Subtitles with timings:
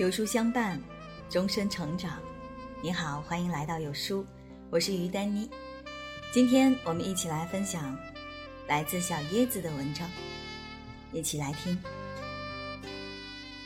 [0.00, 0.80] 有书相伴，
[1.28, 2.18] 终身成长。
[2.82, 4.24] 你好，欢迎来到有书，
[4.70, 5.46] 我是于丹妮。
[6.32, 7.94] 今天我们一起来分享
[8.66, 10.08] 来自小椰子的文章，
[11.12, 11.78] 一起来听。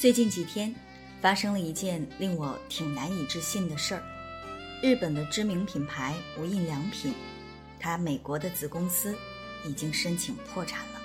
[0.00, 0.74] 最近几天
[1.20, 4.02] 发生了一件令我挺难以置信的事儿：
[4.82, 7.14] 日本的知名品牌无印良品，
[7.78, 9.16] 它美国的子公司
[9.64, 11.00] 已经申请破产了。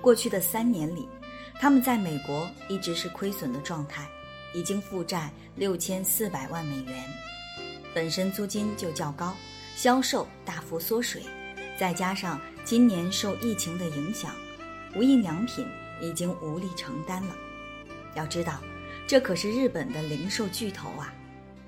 [0.00, 1.06] 过去的三年里，
[1.60, 4.08] 他们在美国一直是亏损的状态。
[4.54, 7.04] 已经负债六千四百万美元，
[7.94, 9.34] 本身租金就较高，
[9.76, 11.22] 销售大幅缩水，
[11.78, 14.34] 再加上今年受疫情的影响，
[14.94, 15.66] 无印良品
[16.00, 17.36] 已经无力承担了。
[18.14, 18.60] 要知道，
[19.06, 21.12] 这可是日本的零售巨头啊，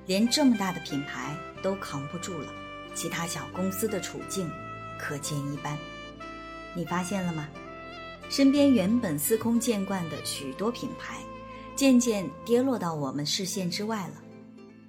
[0.06, 2.52] 连这么大的品牌都扛不住了，
[2.94, 4.50] 其他小公司的处境
[4.98, 5.78] 可见一斑。
[6.74, 7.48] 你发现了吗？
[8.28, 11.18] 身边原本司空见惯的许多品牌。
[11.74, 14.14] 渐渐跌落到我们视线之外了。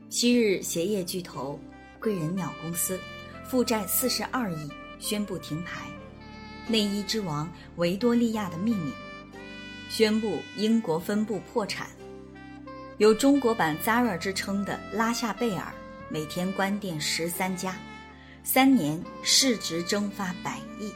[0.09, 1.59] 昔日鞋业巨头
[1.99, 2.99] 贵人鸟公司
[3.47, 5.81] 负债四十二亿，宣布停牌；
[6.67, 8.91] 内衣之王维多利亚的秘密
[9.89, 11.87] 宣布英国分部破产；
[12.97, 15.73] 有中国版 Zara 之称的拉夏贝尔
[16.09, 17.75] 每天关店十三家，
[18.43, 20.91] 三年市值蒸发百亿。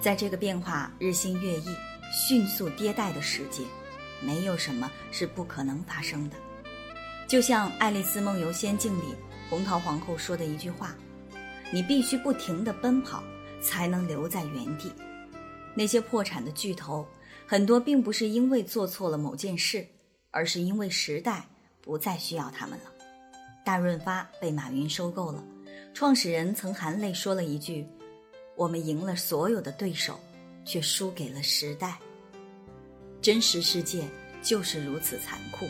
[0.00, 1.74] 在这个变化日新月异、
[2.12, 3.62] 迅速迭代的世界。
[4.24, 6.36] 没有什么是不可能发生的，
[7.26, 9.14] 就像《爱丽丝梦游仙境》里
[9.50, 10.94] 红桃皇后说的一句话
[11.72, 13.22] ：“你必须不停地奔跑，
[13.60, 14.92] 才能留在原地。”
[15.74, 17.06] 那些破产的巨头，
[17.46, 19.86] 很多并不是因为做错了某件事，
[20.30, 21.44] 而是因为时代
[21.80, 22.92] 不再需要他们了。
[23.64, 25.42] 大润发被马云收购了，
[25.94, 27.86] 创始人曾含泪说了一句
[28.54, 30.20] ：“我们赢了所有的对手，
[30.64, 31.98] 却输给了时代。”
[33.22, 34.02] 真实世界
[34.42, 35.68] 就是如此残酷，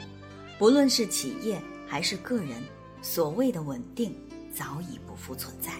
[0.58, 2.62] 不论是企业还是个人，
[3.02, 4.18] 所谓的稳定
[4.50, 5.70] 早已不复存在。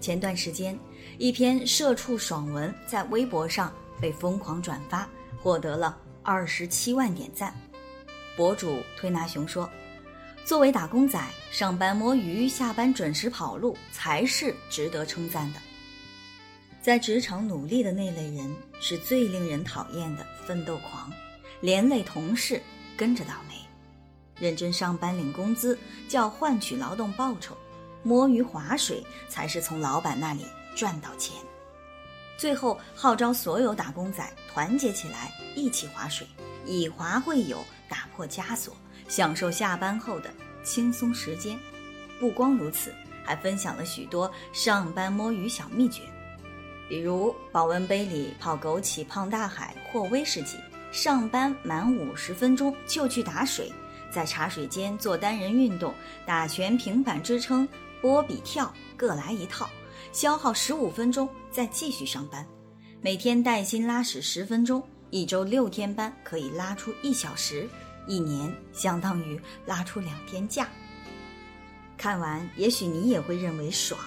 [0.00, 0.78] 前段时间，
[1.16, 5.08] 一篇社畜爽文在微博上被疯狂转发，
[5.42, 7.54] 获得了二十七万点赞。
[8.36, 9.68] 博主推拿熊说
[10.44, 15.60] ：“作为打工仔，上班摸鱼，下班准时跑路，才是值得称赞的。”
[16.82, 21.12] 在职场努力的那类人是最令人讨厌的奋斗狂，
[21.60, 22.60] 连累同事
[22.96, 23.54] 跟着倒霉。
[24.38, 27.54] 认真上班领工资叫换取劳动报酬，
[28.02, 31.36] 摸鱼划水才是从老板那里赚到钱。
[32.38, 36.26] 最后号召所有打工仔团结起来，一起划水，
[36.64, 38.74] 以划会友，打破枷锁，
[39.06, 40.30] 享受下班后的
[40.64, 41.58] 轻松时间。
[42.18, 46.00] 不光如此，还分享了许多上班摸鱼小秘诀。
[46.90, 50.56] 比如保温杯里泡枸杞、胖大海或威士忌，
[50.90, 53.72] 上班满五十分钟就去打水，
[54.10, 55.94] 在茶水间做单人运动，
[56.26, 57.66] 打拳、平板支撑、
[58.02, 59.70] 波比跳各来一套，
[60.10, 62.44] 消耗十五分钟再继续上班。
[63.00, 67.68] 每天带薪拉屎十分钟，一周六天班可以拉出一小时，
[68.08, 70.66] 一年相当于拉出两天假。
[71.96, 74.00] 看完，也许你也会认为爽。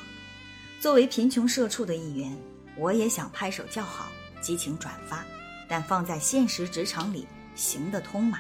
[0.82, 2.38] 作为贫穷社畜的一员。
[2.78, 4.08] 我也想拍手叫好，
[4.42, 5.24] 激情转发，
[5.68, 8.40] 但放在现实职场里行得通吗？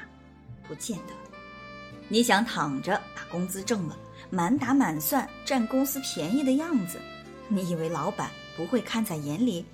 [0.67, 1.13] 不见得。
[2.09, 3.97] 你想躺着把工资挣了，
[4.29, 6.99] 满打满算占公司便宜的样子，
[7.47, 9.65] 你以为老板不会看在眼里？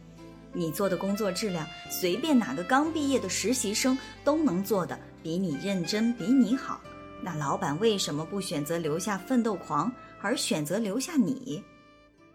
[0.51, 6.81] 你做的工作质量，随便哪个刚毕业的实习生都能做的比你认真，比你好，
[7.21, 9.91] 那老板为什么不选择留下奋斗狂，
[10.21, 11.63] 而选择留下你？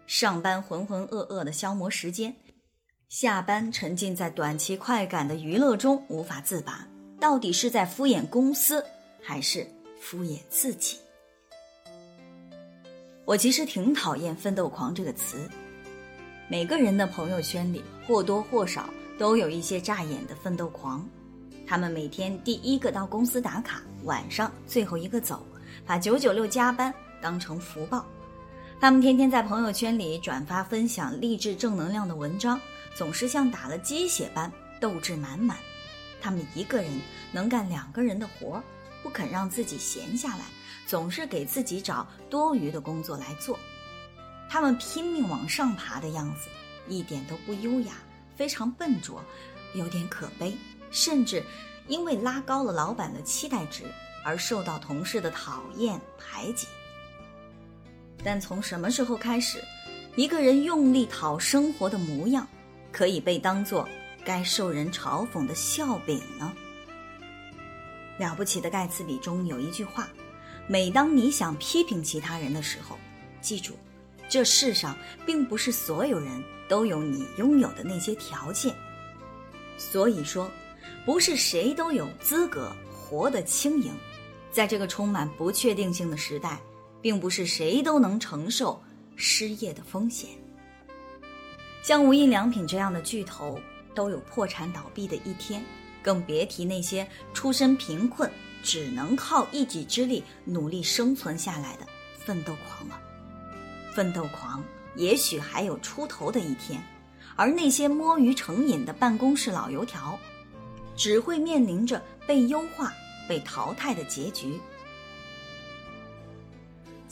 [0.07, 2.35] 上班浑浑噩噩的消磨时间，
[3.09, 6.87] 下班沉浸在短期快感的娱乐中无法自拔，
[7.19, 8.85] 到底是在敷衍公司，
[9.21, 9.67] 还是
[9.99, 10.97] 敷衍自己？
[13.25, 15.49] 我其实挺讨厌“奋斗狂”这个词。
[16.47, 18.87] 每个人的朋友圈里或多或少
[19.17, 21.03] 都有一些扎眼的奋斗狂，
[21.65, 25.43] 他们每天第一个到公司打卡，晚上最后一个走，
[25.83, 28.05] 把九九六加班当成福报。
[28.77, 32.59] 他们天天在朋友圈里转发分享励志正能量的文章，
[32.93, 35.57] 总是像打了鸡血般斗志满满。
[36.21, 36.91] 他们一个人
[37.31, 38.61] 能干两个人的活，
[39.01, 40.43] 不肯让自己闲下来，
[40.85, 43.57] 总是给自己找多余的工作来做。
[44.49, 46.49] 他们拼命往上爬的样子，
[46.87, 47.93] 一点都不优雅，
[48.35, 49.23] 非常笨拙，
[49.73, 50.55] 有点可悲，
[50.91, 51.41] 甚至
[51.87, 53.83] 因为拉高了老板的期待值
[54.23, 56.67] 而受到同事的讨厌排挤。
[58.25, 59.63] 但从什么时候开始，
[60.15, 62.47] 一个人用力讨生活的模样，
[62.91, 63.87] 可以被当作
[64.25, 66.51] 该受人嘲讽的笑柄呢？
[68.17, 70.09] 了不起的盖茨比》中有一句话
[70.67, 72.97] ：“每当你想批评其他人的时候，
[73.41, 73.73] 记住，
[74.27, 78.73] 这世上并不是所有人都有你拥有的那些条件。
[79.77, 80.49] 所以说，
[81.05, 83.93] 不是谁都有资格活得轻盈。
[84.51, 86.59] 在这个充满不确定性的时代，
[87.05, 88.81] 并不是谁都能承受
[89.15, 90.31] 失业的风险。
[91.83, 93.59] 像无印良品这样的巨头
[93.93, 95.63] 都有破产倒闭的一天。”
[96.01, 98.29] 更别提那些出身贫困、
[98.61, 103.01] 只能靠一己之力努力生存下来的奋斗狂了。
[103.91, 104.63] 奋斗狂
[104.95, 106.79] 也许还有出头的一天，
[107.35, 110.15] 而那些摸鱼成瘾的办公室老油条，
[110.95, 112.93] 只会面临着被优化、
[113.27, 114.59] 被淘汰的结局。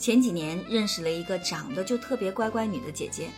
[0.04, 3.30] 前几年认识了一个长得就特别乖乖女的姐姐，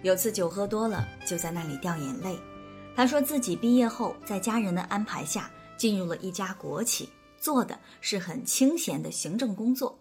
[0.00, 2.38] 有次酒喝多了，就在那里掉眼泪。
[2.96, 9.94] 她说自己毕业后，在家人的安排下进入了一家国企，做的是很清闲的行政工作。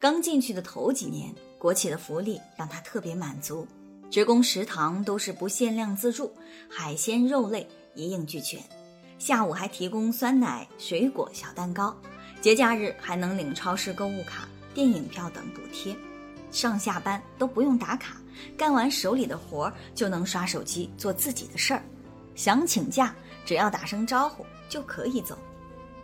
[0.00, 3.64] 刚进去的头几年，国企的福利让她特别满足，
[4.10, 6.34] 职工食堂都是不限量自助，
[6.68, 7.64] 海鲜肉类
[7.94, 8.60] 一应俱全，
[9.16, 11.96] 下午还提供酸奶、水果、小蛋糕，
[12.40, 15.96] 节假日还能领超市购物卡、电影票等补贴，
[16.50, 18.16] 上下班都不用打卡，
[18.56, 21.82] 干完手里的活就能刷手机做自己的事儿。
[22.34, 25.36] 想请假，只要打声招呼就可以走，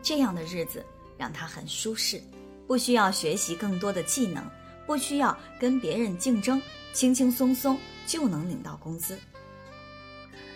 [0.02, 0.84] 这样的日子
[1.16, 2.20] 让他很舒适，
[2.66, 4.44] 不需要学习更多的技能，
[4.86, 6.60] 不需要跟别人竞争，
[6.92, 9.16] 轻轻松松就能领到工资。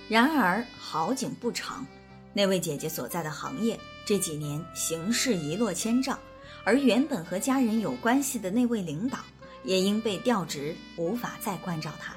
[0.08, 1.86] 然而好景不长，
[2.32, 6.18] 那位姐姐所在的行业这几年形势一落千丈，
[6.68, 9.20] 而原本和家人有关系的那位领导
[9.64, 12.14] 也因被调职，无法再关照他。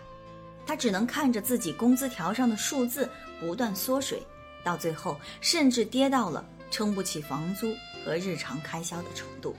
[0.66, 3.10] 他只能看着自己工资条上的数字
[3.40, 4.22] 不断缩水，
[4.62, 9.56] 到最后甚至跌到了撑不起房租和日常开销的程度。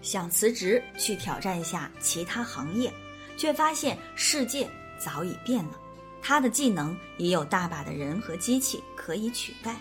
[0.00, 2.90] 想辞职去挑战一下其他行业，
[3.36, 4.66] 却发现世界
[4.98, 5.78] 早已变了，
[6.22, 9.76] 他的技能也有大把的人和机器可以取代。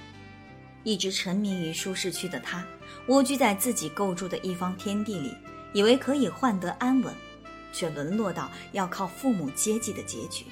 [0.83, 2.66] 一直沉迷于舒适区的他，
[3.07, 5.33] 蜗居在自己构筑的一方天地里，
[5.74, 7.13] 以为可以换得安稳。
[7.74, 10.45] 却沦落到要靠父母接济的结局。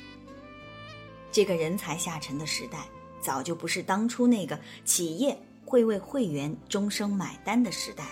[1.33, 2.87] 这个人才下沉的时代，
[3.19, 8.11] 早就不是当初那个企业会为会员终生买单的时代了。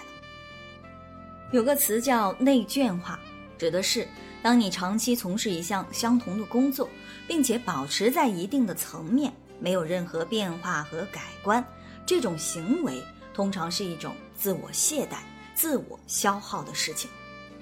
[1.54, 3.18] 有个词叫内卷化，
[3.58, 4.06] 指的是
[4.44, 6.90] 当你长期从事一项相同的工作，
[7.26, 11.66] 并且保持在一定的层面，没有任何变化和改观，
[12.08, 13.04] 这种行为
[13.36, 15.18] 通常是一种自我懈怠、
[15.54, 17.08] 自我消耗的事情。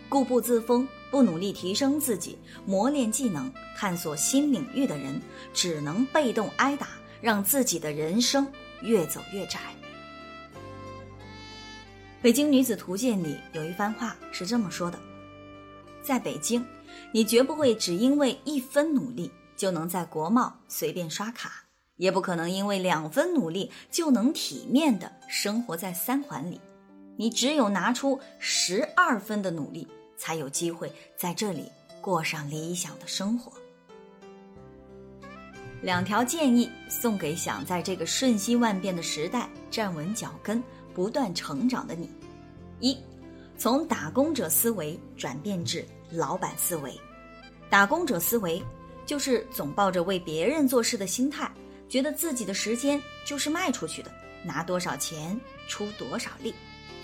[0.07, 0.87] 固步自封。
[1.11, 5.21] 不努力提升自己、磨练技能、探索新领域的人，
[5.53, 6.89] 只能被动挨打，
[7.21, 8.45] 让自己的人生
[8.81, 9.59] 越走越窄。
[12.21, 14.99] 《北京女子图鉴》里有一番话是这么说的
[16.03, 16.65] ：“在北京，
[17.13, 21.63] 你绝不会只因为一分努力就能在国贸随便刷卡，
[21.97, 26.59] 也不可能因为两分努力就能体面的生活在三环里。
[27.17, 29.87] 你只有拿出十二分的努力。”
[30.17, 33.51] 才有机会在这里过上理想的生活。
[35.81, 42.09] 两条建议送给想在这个瞬息万变的时代站稳脚跟、不断成长的你：
[42.79, 42.97] 一，
[43.57, 46.97] 从打工者思维转变至老板思维。
[47.69, 48.63] 打工者思维
[49.05, 51.51] 就是总抱着为别人做事的心态，
[51.95, 54.11] 觉得自己的时间就是卖出去的，
[54.43, 56.53] 拿多少钱出多少力。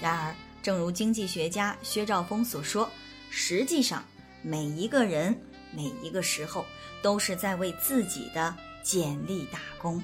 [0.01, 2.89] 然而，正如经济学家薛兆丰所说。
[3.29, 4.03] 实际上，
[4.41, 5.33] 每一个人
[5.73, 6.65] 每一个时候
[7.01, 10.03] 都是在为自己的简历打工。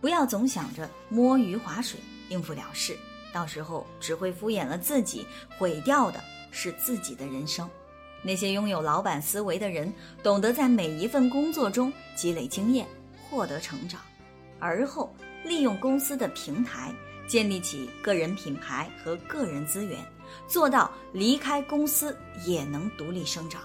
[0.00, 1.98] 不要总想着摸鱼划水
[2.28, 2.96] 应付了事，
[3.32, 5.26] 到时候只会敷衍了自己，
[5.58, 6.22] 毁掉的
[6.52, 7.68] 是自己的人生。
[8.22, 12.86] 那些拥有老板思维的人，懂得在每一份工作中积累经验，
[13.28, 14.00] 获得成长，
[14.58, 16.92] 而后利用公司的平台
[17.26, 19.98] 建立起个人品牌和个人资源。
[20.46, 23.62] 做到离开公司也能独立生长。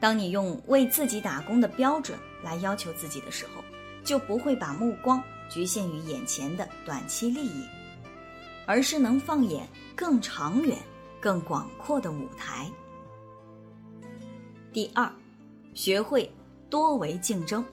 [0.00, 3.62] 当你用为自己打工的标准来要求自己的时候，
[4.02, 7.64] 就不会把目光局限于眼前的短期利益，
[8.66, 10.76] 而是能放眼更长远、
[11.20, 12.68] 更广阔的舞台。
[14.72, 15.08] 第二，
[15.74, 16.28] 学会
[16.68, 17.64] 多维竞争。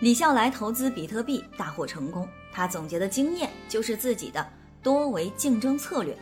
[0.00, 4.48] 李笑来投资比特币大获成功，他总结的经验就是自己的
[4.80, 6.16] 多维竞争策略。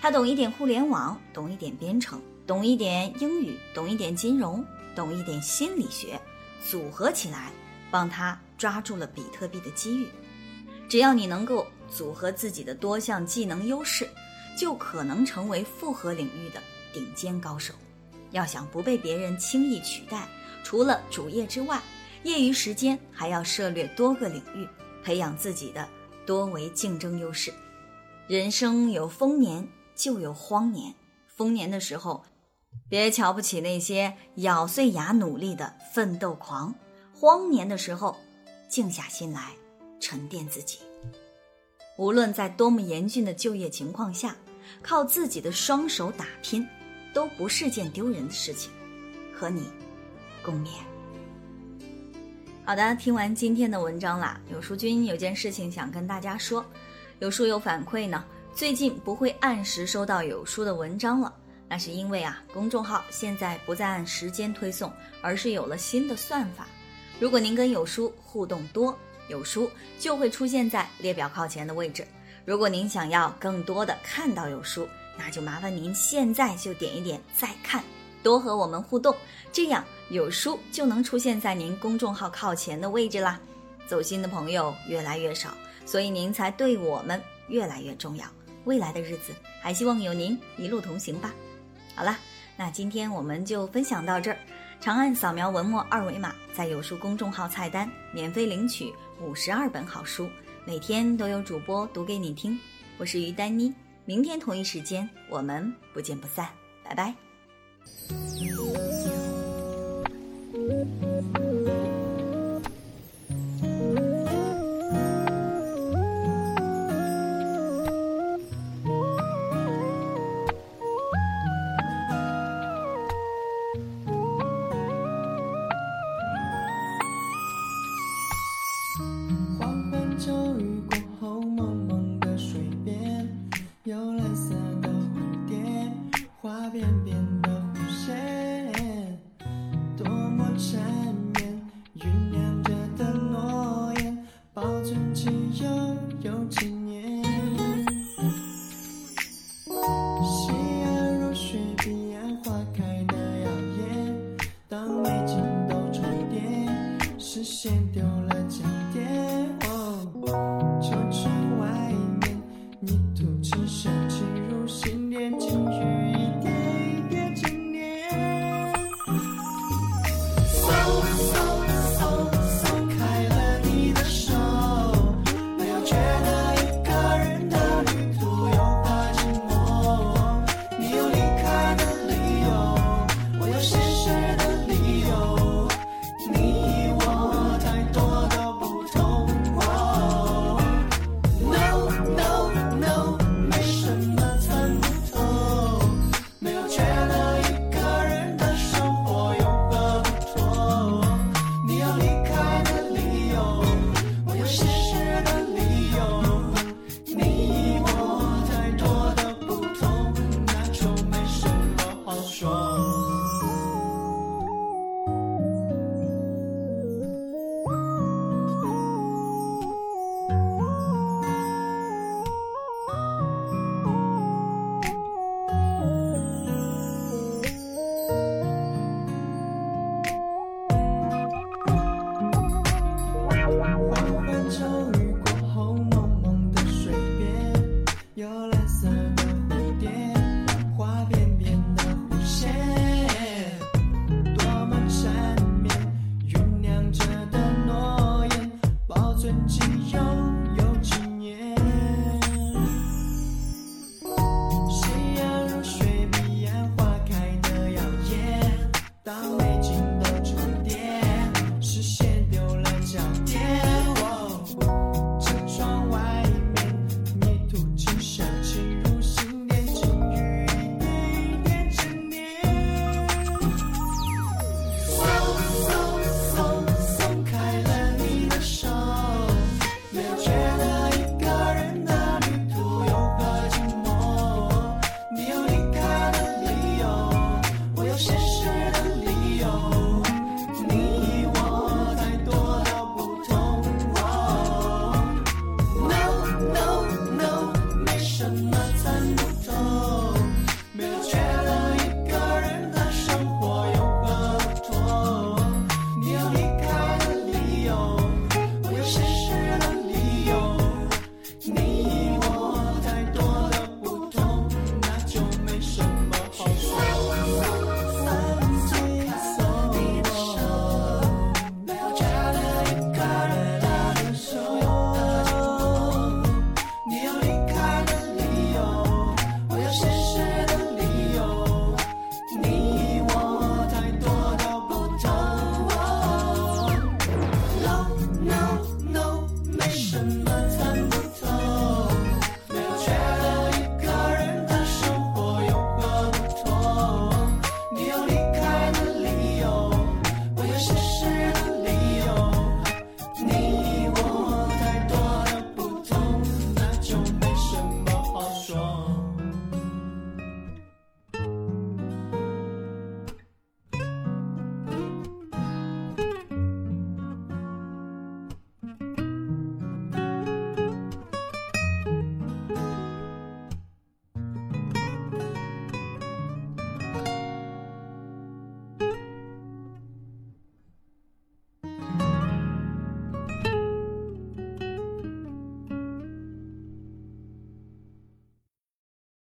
[0.00, 6.18] 他懂一点互联网，懂一点编程，懂一点英语，懂一点金融，懂一点心理学，
[6.64, 7.50] 组合起来，
[7.90, 10.08] 帮他抓住了比特币的机遇。
[10.88, 14.08] 只要你能够组合自己的多项技能优势，
[14.56, 16.62] 就可能成为复合领域的
[16.94, 17.74] 顶尖高手。
[18.30, 20.26] 要想不被别人轻易取代，
[20.62, 21.78] 除了主业之外，
[22.24, 24.66] 业余时间还要涉猎多个领域，
[25.02, 25.88] 培养自己的
[26.26, 27.52] 多维竞争优势。
[28.26, 30.94] 人生有丰年，就有荒年。
[31.26, 32.24] 丰年的时候，
[32.88, 36.74] 别瞧不起那些咬碎牙努力的奋斗狂；
[37.14, 38.16] 荒年的时候，
[38.68, 39.52] 静下心来
[40.00, 40.80] 沉淀自己。
[41.96, 44.36] 无论在多么严峻的就业情况下，
[44.82, 46.66] 靠自己的双手打拼，
[47.14, 48.70] 都不是件丢人的事情。
[49.32, 49.62] 和你
[50.42, 50.97] 共勉。
[52.68, 56.62] 好的，听完今天的文章啦，有书君有件事情想跟大家说。
[57.18, 58.22] 有书友反馈呢，
[58.54, 61.34] 最近不会按时收到有书的文章了，
[61.66, 66.66] 那是因为啊，公众号现在不再按时间推送，而是有了新的算法。
[67.18, 68.94] 如果您跟有书互动多，
[69.28, 72.06] 有书就会出现在列表靠前的位置。
[72.44, 77.82] 如果您想要更多的看到有书，那就麻烦您现在就点一点再看，
[78.22, 79.14] 多和我们互动，
[79.52, 83.40] 这样有书就能出现在您公众号靠前的位置啦。
[83.86, 85.54] 走心的朋友越来越少。
[85.86, 88.26] 所以您才对我们越来越重要。
[88.64, 89.32] 未来的日子，
[89.62, 91.32] 还希望有您一路同行吧。
[91.94, 92.18] 好了，
[92.58, 94.36] 那今天我们就分享到这儿。
[94.80, 100.28] 长按扫描文末二维码，在有书公众号菜单免费领取五十二本好书，
[100.66, 102.60] 每天都有主播读给你听。
[102.98, 103.72] 我是于丹妮，
[104.04, 106.50] 明天同一时间我们不见不散，
[106.84, 107.27] 拜拜。
[110.68, 111.37] Thank you.